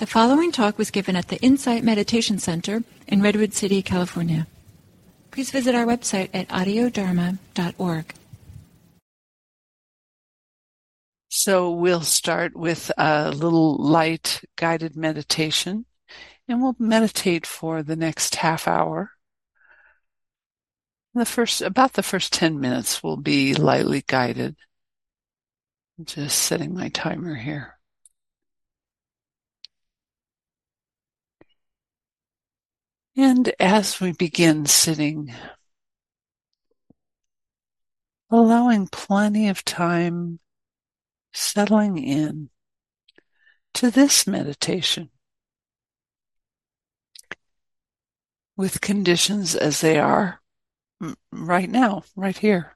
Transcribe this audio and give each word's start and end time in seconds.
The 0.00 0.06
following 0.06 0.50
talk 0.50 0.78
was 0.78 0.90
given 0.90 1.14
at 1.14 1.28
the 1.28 1.38
Insight 1.42 1.84
Meditation 1.84 2.38
Center 2.38 2.82
in 3.06 3.20
Redwood 3.20 3.52
City, 3.52 3.82
California. 3.82 4.46
Please 5.30 5.50
visit 5.50 5.74
our 5.74 5.84
website 5.84 6.30
at 6.32 6.48
audiodharma.org. 6.48 8.14
So 11.28 11.72
we'll 11.72 12.00
start 12.00 12.56
with 12.56 12.90
a 12.96 13.30
little 13.30 13.76
light 13.76 14.40
guided 14.56 14.96
meditation 14.96 15.84
and 16.48 16.62
we'll 16.62 16.76
meditate 16.78 17.44
for 17.44 17.82
the 17.82 17.94
next 17.94 18.36
half 18.36 18.66
hour. 18.66 19.10
The 21.12 21.26
first, 21.26 21.60
about 21.60 21.92
the 21.92 22.02
first 22.02 22.32
10 22.32 22.58
minutes 22.58 23.02
will 23.02 23.18
be 23.18 23.52
lightly 23.52 24.02
guided. 24.06 24.56
I'm 25.98 26.06
Just 26.06 26.38
setting 26.38 26.72
my 26.72 26.88
timer 26.88 27.34
here. 27.34 27.76
And 33.22 33.52
as 33.60 34.00
we 34.00 34.12
begin 34.12 34.64
sitting, 34.64 35.34
allowing 38.30 38.86
plenty 38.86 39.46
of 39.46 39.62
time 39.62 40.40
settling 41.30 41.98
in 41.98 42.48
to 43.74 43.90
this 43.90 44.26
meditation 44.26 45.10
with 48.56 48.80
conditions 48.80 49.54
as 49.54 49.82
they 49.82 49.98
are 49.98 50.40
right 51.30 51.68
now, 51.68 52.04
right 52.16 52.38
here. 52.38 52.74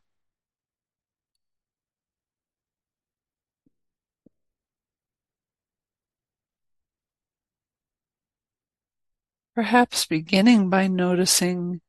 Perhaps 9.54 10.06
beginning 10.06 10.68
by 10.68 10.88
noticing 10.88 11.80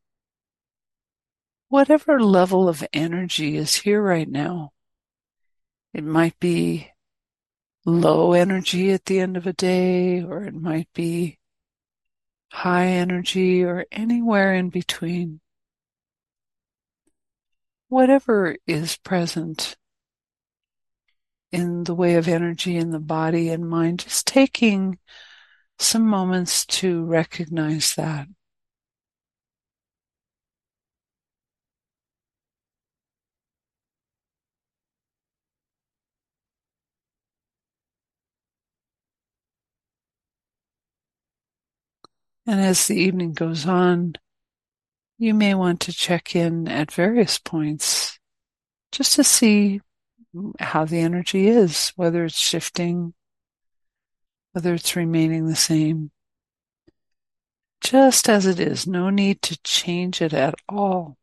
whatever 1.68 2.20
level 2.20 2.70
of 2.70 2.86
energy 2.94 3.58
is 3.58 3.76
here 3.76 4.02
right 4.02 4.30
now. 4.30 4.72
It 5.92 6.04
might 6.04 6.40
be 6.40 6.92
low 7.84 8.34
energy 8.34 8.92
at 8.92 9.06
the 9.06 9.20
end 9.20 9.36
of 9.36 9.48
a 9.48 9.54
day, 9.54 10.22
or 10.22 10.44
it 10.44 10.54
might 10.54 10.90
be 10.94 11.40
high 12.52 12.88
energy, 12.88 13.64
or 13.64 13.86
anywhere 13.92 14.54
in 14.54 14.70
between. 14.70 15.40
Whatever 17.88 18.58
is 18.68 18.98
present 18.98 19.76
in 21.52 21.84
the 21.86 21.96
way 21.96 22.16
of 22.16 22.28
energy 22.28 22.78
in 22.78 22.92
the 22.92 23.00
body 23.00 23.50
and 23.50 23.68
mind, 23.68 24.00
just 24.00 24.28
taking 24.28 25.00
some 25.80 26.08
moments 26.08 26.66
to 26.66 27.04
recognize 27.06 27.96
that. 27.96 28.28
And 42.48 42.62
as 42.62 42.88
the 42.88 42.96
evening 42.96 43.34
goes 43.34 43.66
on, 43.66 44.14
you 45.18 45.34
may 45.34 45.56
want 45.56 45.80
to 45.82 45.94
check 45.94 46.36
in 46.36 46.68
at 46.68 46.92
various 46.92 47.40
points 47.40 48.20
just 48.92 49.16
to 49.16 49.24
see 49.24 49.82
how 50.60 50.86
the 50.86 51.00
energy 51.00 51.48
is, 51.48 51.92
whether 51.96 52.26
it's 52.26 52.38
shifting, 52.38 53.14
whether 54.56 54.74
it's 54.74 54.96
remaining 54.96 55.48
the 55.48 55.56
same, 55.56 56.12
just 57.82 58.30
as 58.30 58.46
it 58.46 58.58
is. 58.58 58.88
No 58.88 59.10
need 59.10 59.42
to 59.42 59.58
change 59.64 60.22
it 60.22 60.34
at 60.34 60.56
all. 60.70 61.18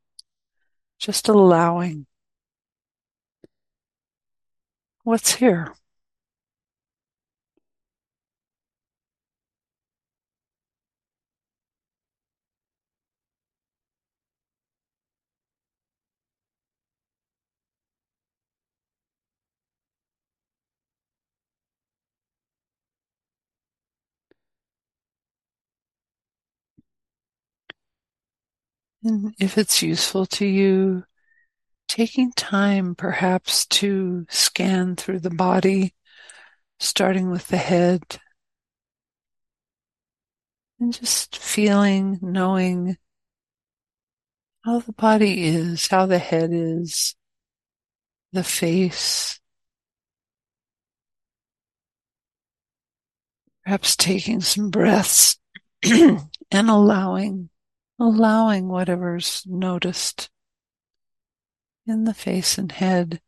Just 0.98 1.30
allowing 1.30 2.04
what's 5.02 5.36
here. 5.36 5.74
And 29.04 29.34
if 29.38 29.58
it's 29.58 29.82
useful 29.82 30.26
to 30.26 30.46
you, 30.46 31.04
taking 31.88 32.32
time 32.32 32.94
perhaps 32.94 33.66
to 33.66 34.26
scan 34.30 34.96
through 34.96 35.20
the 35.20 35.30
body, 35.30 35.94
starting 36.78 37.30
with 37.30 37.48
the 37.48 37.56
head, 37.56 38.02
and 40.78 40.92
just 40.92 41.36
feeling, 41.36 42.18
knowing 42.22 42.96
how 44.64 44.80
the 44.80 44.92
body 44.92 45.44
is, 45.44 45.88
how 45.88 46.06
the 46.06 46.18
head 46.18 46.50
is, 46.52 47.14
the 48.32 48.44
face. 48.44 49.40
Perhaps 53.64 53.96
taking 53.96 54.40
some 54.40 54.70
breaths 54.70 55.38
and 55.84 56.20
allowing 56.52 57.48
allowing 57.98 58.68
whatever's 58.68 59.42
noticed 59.46 60.30
in 61.86 62.04
the 62.04 62.14
face 62.14 62.58
and 62.58 62.72
head. 62.72 63.20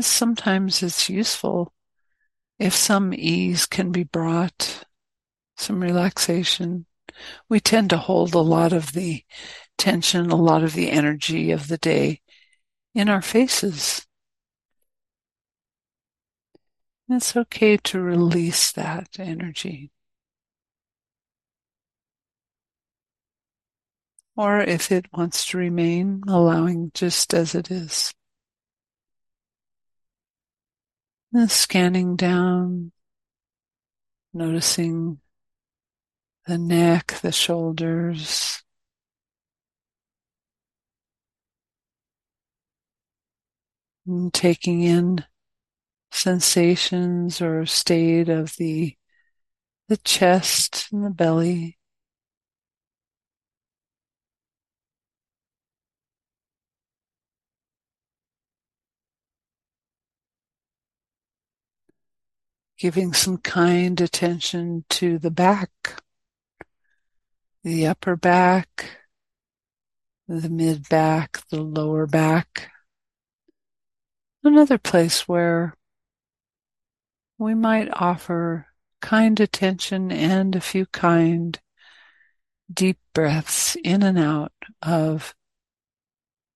Sometimes 0.00 0.82
it's 0.82 1.08
useful 1.08 1.72
if 2.58 2.74
some 2.74 3.14
ease 3.14 3.66
can 3.66 3.90
be 3.90 4.04
brought, 4.04 4.84
some 5.56 5.80
relaxation. 5.80 6.86
We 7.48 7.60
tend 7.60 7.90
to 7.90 7.96
hold 7.96 8.34
a 8.34 8.40
lot 8.40 8.72
of 8.72 8.92
the 8.92 9.24
tension, 9.78 10.30
a 10.30 10.36
lot 10.36 10.62
of 10.62 10.74
the 10.74 10.90
energy 10.90 11.50
of 11.50 11.68
the 11.68 11.78
day 11.78 12.20
in 12.94 13.08
our 13.08 13.22
faces. 13.22 14.06
It's 17.08 17.36
okay 17.36 17.76
to 17.76 18.00
release 18.00 18.70
that 18.72 19.08
energy. 19.18 19.90
Or 24.40 24.58
if 24.58 24.90
it 24.90 25.04
wants 25.12 25.44
to 25.44 25.58
remain, 25.58 26.22
allowing 26.26 26.90
just 26.94 27.34
as 27.34 27.54
it 27.54 27.70
is. 27.70 28.14
And 31.34 31.50
scanning 31.50 32.16
down, 32.16 32.92
noticing 34.32 35.20
the 36.46 36.56
neck, 36.56 37.18
the 37.20 37.32
shoulders, 37.32 38.62
and 44.06 44.32
taking 44.32 44.80
in 44.80 45.22
sensations 46.12 47.42
or 47.42 47.66
state 47.66 48.30
of 48.30 48.56
the 48.56 48.96
the 49.88 49.98
chest 49.98 50.88
and 50.92 51.04
the 51.04 51.10
belly. 51.10 51.79
Giving 62.80 63.12
some 63.12 63.36
kind 63.36 64.00
attention 64.00 64.82
to 64.88 65.18
the 65.18 65.30
back, 65.30 66.02
the 67.62 67.86
upper 67.86 68.16
back, 68.16 68.90
the 70.26 70.48
mid 70.48 70.88
back, 70.88 71.46
the 71.50 71.60
lower 71.60 72.06
back. 72.06 72.70
Another 74.42 74.78
place 74.78 75.28
where 75.28 75.76
we 77.36 77.54
might 77.54 77.90
offer 77.92 78.68
kind 79.02 79.38
attention 79.40 80.10
and 80.10 80.56
a 80.56 80.60
few 80.60 80.86
kind 80.86 81.60
deep 82.72 82.98
breaths 83.12 83.76
in 83.84 84.02
and 84.02 84.18
out 84.18 84.52
of 84.80 85.34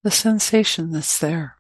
the 0.03 0.11
sensation 0.11 0.91
that's 0.91 1.19
there. 1.19 1.54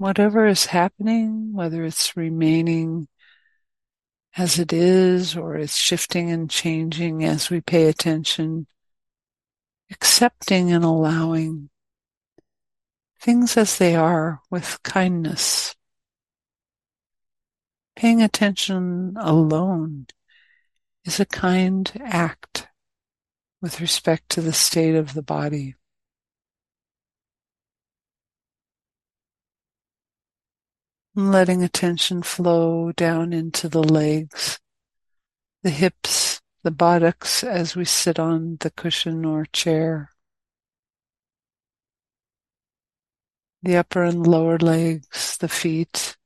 Whatever 0.00 0.46
is 0.46 0.64
happening, 0.64 1.52
whether 1.52 1.84
it's 1.84 2.16
remaining 2.16 3.06
as 4.34 4.58
it 4.58 4.72
is 4.72 5.36
or 5.36 5.56
it's 5.56 5.76
shifting 5.76 6.30
and 6.30 6.48
changing 6.48 7.22
as 7.22 7.50
we 7.50 7.60
pay 7.60 7.86
attention, 7.86 8.66
accepting 9.90 10.72
and 10.72 10.86
allowing 10.86 11.68
things 13.20 13.58
as 13.58 13.76
they 13.76 13.94
are 13.94 14.40
with 14.50 14.82
kindness. 14.82 15.74
Paying 17.94 18.22
attention 18.22 19.18
alone 19.18 20.06
is 21.04 21.20
a 21.20 21.26
kind 21.26 21.92
act 22.02 22.68
with 23.60 23.82
respect 23.82 24.30
to 24.30 24.40
the 24.40 24.54
state 24.54 24.94
of 24.94 25.12
the 25.12 25.22
body. 25.22 25.74
Letting 31.14 31.62
attention 31.62 32.22
flow 32.22 32.92
down 32.92 33.32
into 33.32 33.68
the 33.68 33.82
legs, 33.82 34.58
the 35.62 35.70
hips, 35.70 36.40
the 36.62 36.70
buttocks 36.70 37.42
as 37.42 37.74
we 37.74 37.84
sit 37.84 38.18
on 38.18 38.56
the 38.60 38.70
cushion 38.70 39.24
or 39.24 39.46
chair. 39.46 40.10
The 43.62 43.76
upper 43.76 44.04
and 44.04 44.26
lower 44.26 44.58
legs, 44.58 45.36
the 45.38 45.48
feet. 45.48 46.16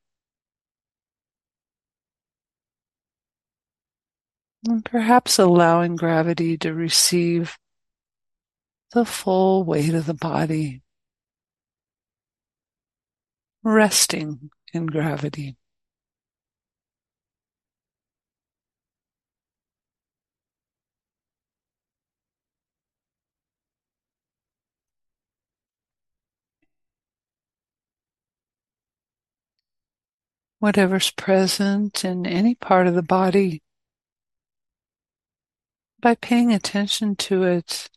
And 4.69 4.84
perhaps 4.84 5.38
allowing 5.38 5.96
gravity 5.96 6.56
to 6.58 6.72
receive 6.72 7.58
the 8.92 9.04
full 9.04 9.64
weight 9.64 9.94
of 9.94 10.06
the 10.06 10.14
body, 10.14 10.82
resting 13.62 14.50
in 14.75 14.87
gravity. 14.87 15.56
Whatever's 30.59 31.11
present 31.11 32.05
in 32.05 32.27
any 32.27 32.55
part 32.55 32.87
of 32.87 32.94
the 32.94 33.03
body, 33.03 33.62
by 36.00 36.15
paying 36.15 36.53
attention 36.53 37.17
to 37.17 37.43
it, 37.43 37.91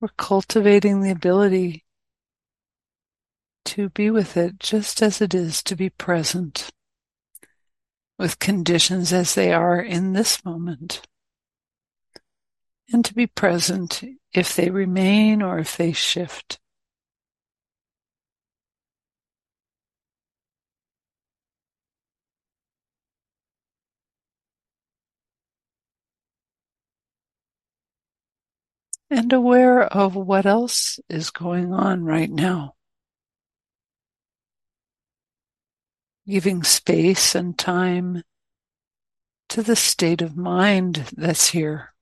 we're 0.00 0.08
cultivating 0.16 1.00
the 1.00 1.10
ability 1.10 1.84
to 3.64 3.88
be 3.90 4.10
with 4.10 4.36
it 4.36 4.58
just 4.58 5.02
as 5.02 5.20
it 5.20 5.34
is, 5.34 5.62
to 5.62 5.76
be 5.76 5.90
present 5.90 6.70
with 8.18 8.38
conditions 8.38 9.12
as 9.12 9.34
they 9.34 9.52
are 9.52 9.80
in 9.80 10.12
this 10.12 10.44
moment, 10.44 11.00
and 12.92 13.04
to 13.04 13.14
be 13.14 13.26
present 13.26 14.02
if 14.34 14.54
they 14.54 14.70
remain 14.70 15.40
or 15.40 15.58
if 15.58 15.76
they 15.76 15.92
shift. 15.92 16.58
And 29.12 29.32
aware 29.32 29.82
of 29.82 30.14
what 30.14 30.46
else 30.46 31.00
is 31.08 31.30
going 31.30 31.72
on 31.72 32.04
right 32.04 32.30
now. 32.30 32.74
Giving 36.30 36.62
space 36.62 37.34
and 37.34 37.58
time 37.58 38.22
to 39.48 39.62
the 39.62 39.74
state 39.74 40.22
of 40.22 40.36
mind 40.36 41.04
that's 41.16 41.48
here. 41.48 41.92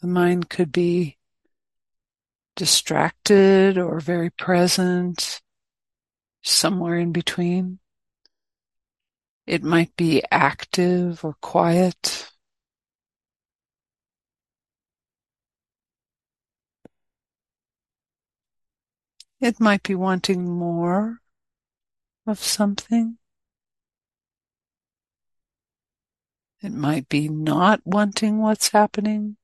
The 0.00 0.06
mind 0.06 0.48
could 0.48 0.72
be 0.72 1.18
distracted 2.56 3.76
or 3.76 4.00
very 4.00 4.30
present, 4.30 5.42
somewhere 6.42 6.98
in 6.98 7.12
between. 7.12 7.80
It 9.46 9.62
might 9.62 9.94
be 9.96 10.22
active 10.30 11.22
or 11.22 11.34
quiet. 11.42 12.29
It 19.40 19.58
might 19.58 19.82
be 19.82 19.94
wanting 19.94 20.50
more 20.50 21.20
of 22.26 22.38
something. 22.38 23.16
It 26.62 26.72
might 26.72 27.08
be 27.08 27.30
not 27.30 27.80
wanting 27.86 28.38
what's 28.42 28.68
happening. 28.68 29.38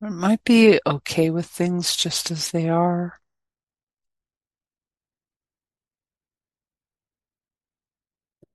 Or 0.00 0.08
it 0.08 0.10
might 0.10 0.42
be 0.42 0.80
okay 0.84 1.30
with 1.30 1.46
things 1.46 1.94
just 1.94 2.32
as 2.32 2.50
they 2.50 2.68
are. 2.68 3.20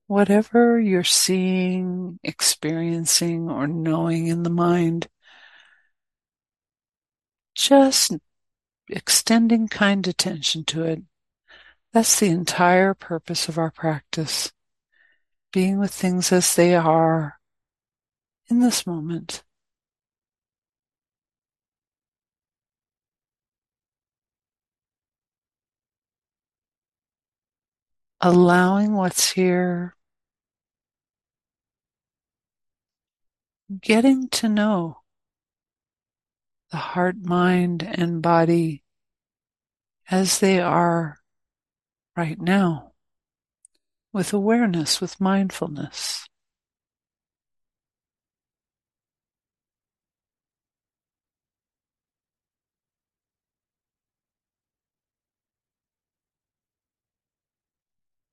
Whatever 0.07 0.77
you're 0.77 1.03
seeing, 1.05 2.19
experiencing, 2.21 3.49
or 3.49 3.65
knowing 3.65 4.27
in 4.27 4.43
the 4.43 4.49
mind, 4.49 5.07
just 7.59 8.13
extending 8.89 9.67
kind 9.67 10.07
attention 10.07 10.63
to 10.65 10.83
it. 10.83 11.03
That's 11.91 12.19
the 12.19 12.27
entire 12.27 12.93
purpose 12.93 13.49
of 13.49 13.57
our 13.57 13.71
practice. 13.71 14.51
Being 15.51 15.79
with 15.79 15.91
things 15.91 16.31
as 16.31 16.55
they 16.55 16.75
are 16.75 17.39
in 18.49 18.59
this 18.59 18.87
moment. 18.87 19.43
Allowing 28.21 28.93
what's 28.93 29.31
here. 29.31 29.95
Getting 33.81 34.29
to 34.29 34.49
know 34.49 34.98
the 36.71 36.77
heart, 36.77 37.17
mind, 37.23 37.83
and 37.83 38.21
body 38.21 38.83
as 40.09 40.39
they 40.39 40.59
are 40.59 41.19
right 42.15 42.39
now 42.39 42.93
with 44.11 44.33
awareness, 44.33 44.99
with 44.99 45.19
mindfulness. 45.21 46.27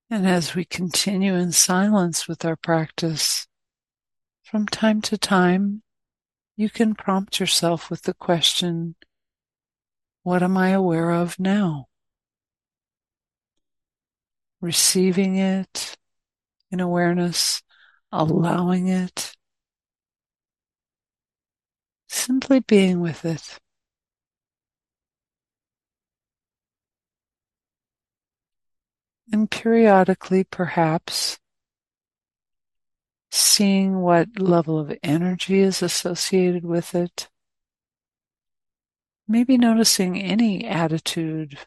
And 0.09 0.27
as 0.27 0.55
we 0.55 0.65
continue 0.65 1.35
in 1.35 1.51
silence 1.53 2.29
with 2.29 2.45
our 2.45 2.57
practice, 2.57 3.49
from 4.45 4.67
time 4.67 5.03
to 5.03 5.19
time, 5.19 5.83
you 6.57 6.71
can 6.71 6.95
prompt 6.95 7.39
yourself 7.39 7.91
with 7.91 8.03
the 8.03 8.15
question, 8.15 8.97
What 10.23 10.43
am 10.43 10.57
I 10.57 10.71
aware 10.71 11.11
of 11.11 11.39
now? 11.39 11.89
Receiving 14.61 15.37
it 15.37 15.97
in 16.71 16.81
awareness, 16.81 17.63
allowing 18.11 18.89
it, 18.89 19.35
simply 22.09 22.61
being 22.61 23.01
with 23.01 23.25
it. 23.27 23.59
And 29.31 29.51
periodically, 29.51 30.45
perhaps, 30.45 31.39
seeing 33.31 34.01
what 34.01 34.39
level 34.39 34.79
of 34.79 34.97
energy 35.03 35.61
is 35.61 35.83
associated 35.83 36.65
with 36.65 36.95
it. 36.95 37.29
Maybe 39.29 39.57
noticing 39.59 40.21
any 40.21 40.65
attitude 40.65 41.59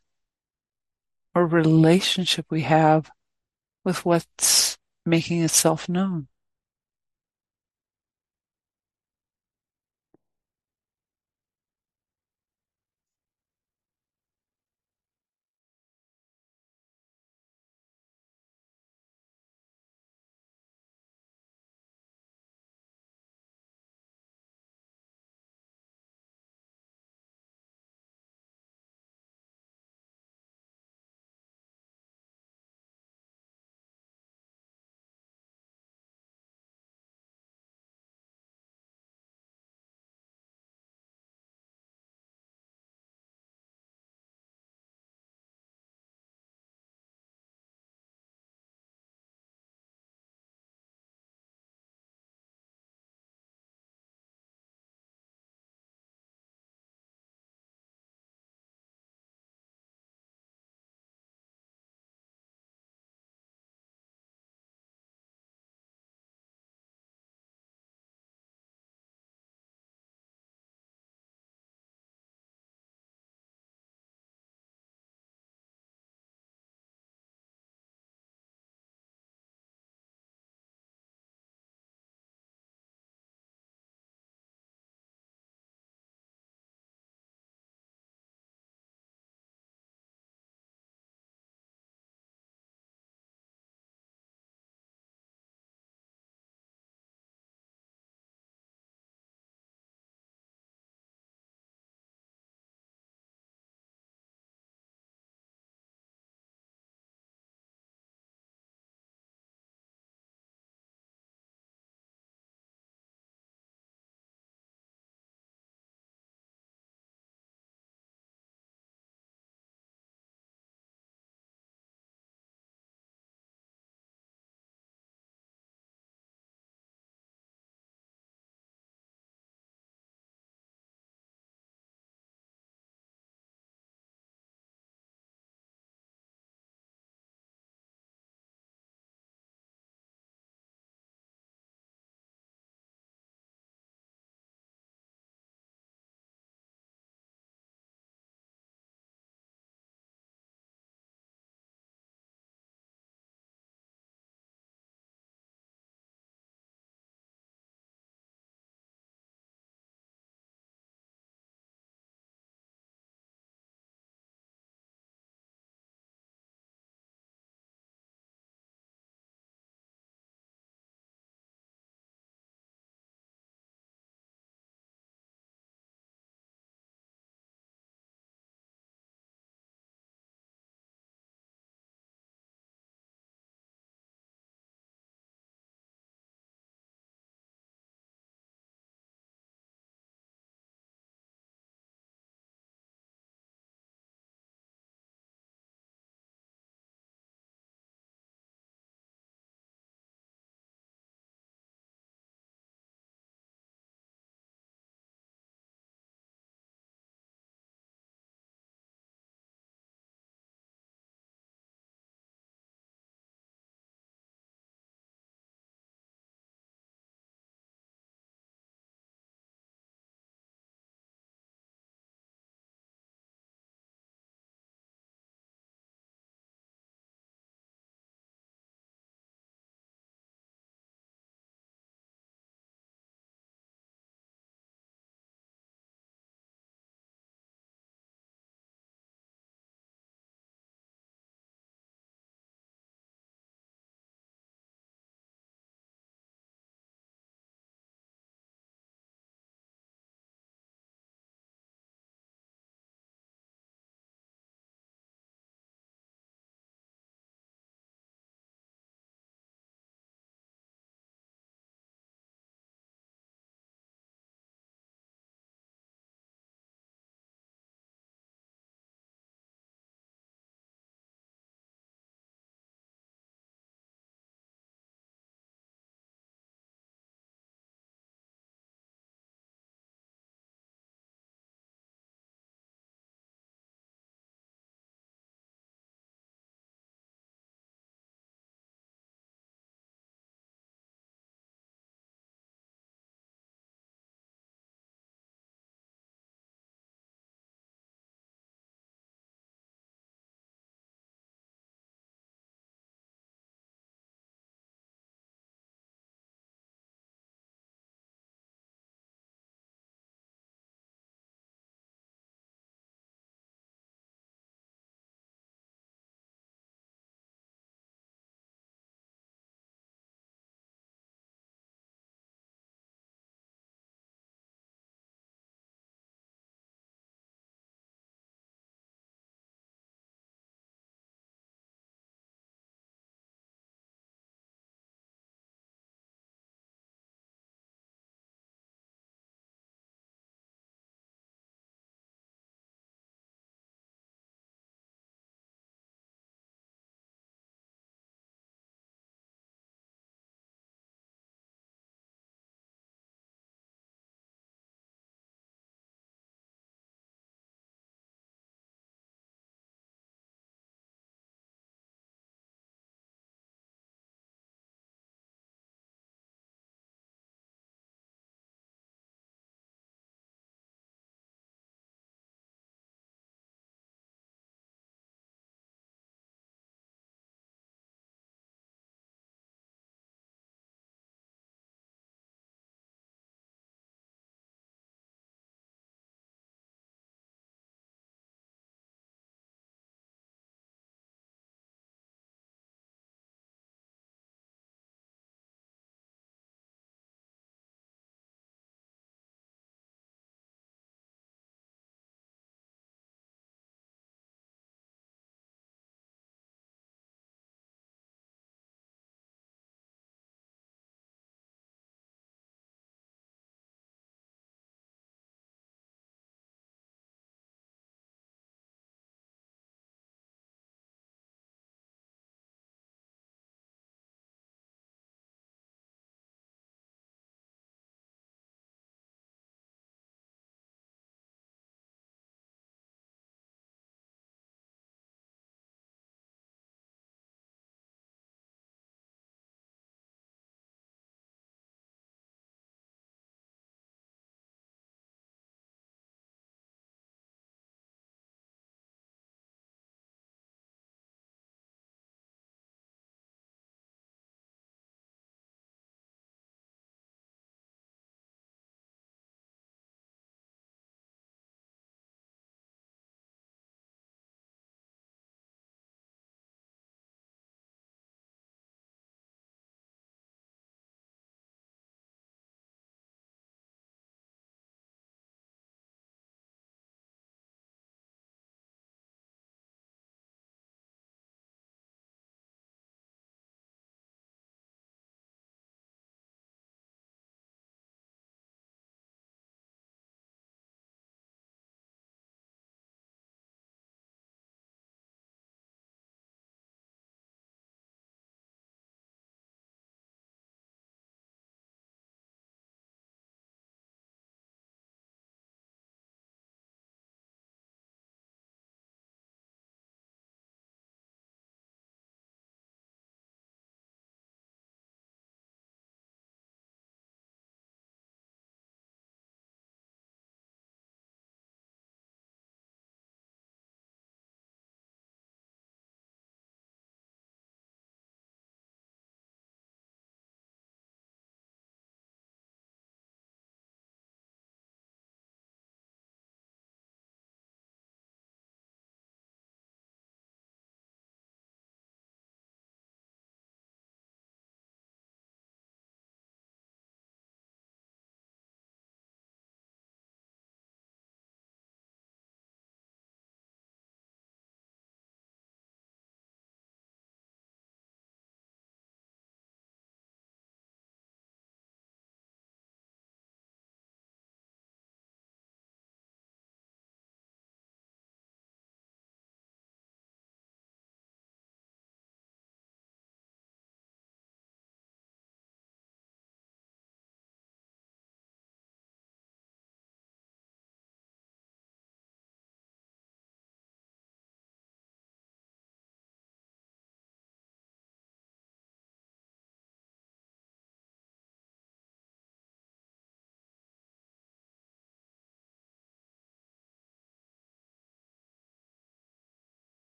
or 1.36 1.46
relationship 1.46 2.46
we 2.50 2.62
have 2.62 3.12
with 3.84 4.06
what's 4.06 4.78
making 5.06 5.44
itself 5.44 5.90
known. 5.90 6.28